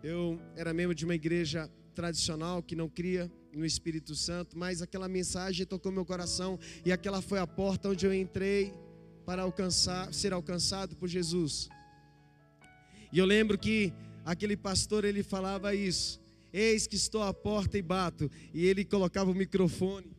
eu 0.03 0.39
era 0.55 0.73
membro 0.73 0.95
de 0.95 1.03
uma 1.05 1.15
igreja 1.15 1.69
tradicional 1.93 2.61
que 2.61 2.75
não 2.75 2.87
cria 2.87 3.31
no 3.51 3.65
Espírito 3.65 4.15
Santo, 4.15 4.57
mas 4.57 4.81
aquela 4.81 5.07
mensagem 5.07 5.65
tocou 5.65 5.91
meu 5.91 6.05
coração 6.05 6.59
e 6.85 6.91
aquela 6.91 7.21
foi 7.21 7.39
a 7.39 7.47
porta 7.47 7.89
onde 7.89 8.05
eu 8.05 8.13
entrei 8.13 8.73
para 9.25 9.41
alcançar, 9.41 10.13
ser 10.13 10.31
alcançado 10.31 10.95
por 10.95 11.09
Jesus. 11.09 11.67
E 13.11 13.17
eu 13.17 13.25
lembro 13.25 13.57
que 13.57 13.91
aquele 14.23 14.55
pastor 14.55 15.03
ele 15.03 15.23
falava 15.23 15.73
isso: 15.73 16.21
Eis 16.57 16.87
que 16.87 16.95
estou 16.95 17.21
à 17.21 17.33
porta 17.33 17.77
e 17.77 17.81
bato, 17.81 18.31
e 18.53 18.65
ele 18.65 18.83
colocava 18.83 19.29
o 19.29 19.35
microfone. 19.35 20.11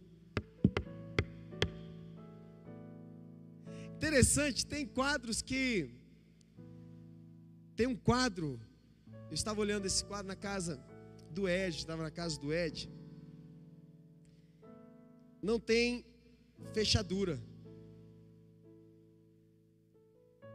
Interessante, 3.96 4.64
tem 4.64 4.86
quadros 4.86 5.42
que 5.42 5.90
tem 7.74 7.86
um 7.86 7.96
quadro 7.96 8.60
eu 9.30 9.34
estava 9.34 9.60
olhando 9.60 9.84
esse 9.84 10.02
quadro 10.04 10.26
na 10.26 10.36
casa 10.36 10.82
do 11.30 11.46
Ed, 11.46 11.76
estava 11.76 12.02
na 12.02 12.10
casa 12.10 12.40
do 12.40 12.52
Ed. 12.52 12.90
Não 15.42 15.60
tem 15.60 16.04
fechadura. 16.72 17.38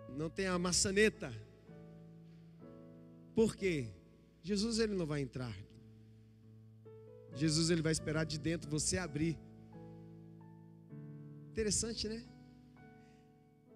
Não 0.09 0.29
tem 0.29 0.47
a 0.47 0.57
maçaneta. 0.57 1.31
Por 3.35 3.55
quê? 3.55 3.91
Jesus 4.41 4.79
ele 4.79 4.95
não 4.95 5.05
vai 5.05 5.21
entrar. 5.21 5.55
Jesus 7.35 7.69
ele 7.69 7.81
vai 7.81 7.91
esperar 7.91 8.25
de 8.25 8.37
dentro 8.37 8.69
você 8.69 8.97
abrir. 8.97 9.37
Interessante, 11.51 12.07
né? 12.07 12.23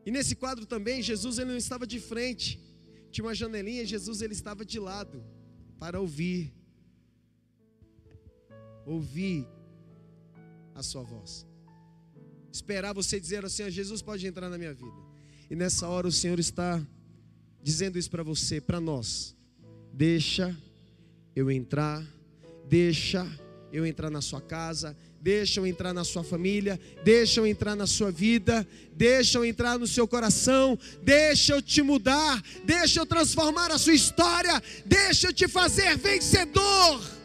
E 0.06 0.12
nesse 0.12 0.36
quadro 0.36 0.66
também 0.66 1.02
Jesus 1.02 1.38
ele 1.38 1.52
não 1.52 1.58
estava 1.58 1.86
de 1.86 2.00
frente 2.00 2.68
tinha 3.12 3.26
uma 3.26 3.34
janelinha 3.34 3.86
Jesus 3.86 4.22
ele 4.22 4.34
estava 4.34 4.66
de 4.66 4.80
lado 4.80 5.24
para 5.80 6.00
ouvir. 6.00 6.54
Ouvir 8.86 9.48
a 10.74 10.82
sua 10.82 11.04
voz. 11.04 11.46
Esperar 12.52 12.94
você 12.94 13.20
dizer 13.20 13.44
assim: 13.44 13.70
Jesus 13.70 14.02
pode 14.02 14.26
entrar 14.26 14.50
na 14.50 14.58
minha 14.58 14.74
vida. 14.74 14.96
E 15.50 15.56
nessa 15.56 15.88
hora 15.88 16.08
o 16.08 16.12
Senhor 16.12 16.40
está 16.40 16.82
dizendo 17.62 17.98
isso 17.98 18.10
para 18.10 18.24
você, 18.24 18.62
para 18.62 18.80
nós. 18.80 19.36
Deixa 19.92 20.56
eu 21.36 21.50
entrar, 21.52 22.06
deixa 22.68 23.26
eu 23.72 23.86
entrar 23.86 24.10
na 24.10 24.22
sua 24.22 24.42
casa, 24.42 24.96
deixa 25.22 25.60
eu 25.60 25.68
entrar 25.68 25.94
na 25.94 26.04
sua 26.04 26.24
família, 26.24 26.80
deixa 27.04 27.40
eu 27.40 27.48
entrar 27.48 27.76
na 27.76 27.86
sua 27.86 28.12
vida, 28.12 28.68
deixa 28.94 29.38
eu 29.38 29.46
entrar 29.46 29.78
no 29.78 29.88
seu 29.88 30.08
coração, 30.08 30.78
deixa 31.04 31.54
eu 31.54 31.62
te 31.62 31.82
mudar, 31.82 32.42
deixa 32.64 33.00
eu 33.00 33.06
transformar 33.06 33.72
a 33.72 33.78
sua 33.78 33.94
história, 33.94 34.62
deixa 34.86 35.28
eu 35.28 35.34
te 35.34 35.48
fazer 35.48 35.98
vencedor. 35.98 37.18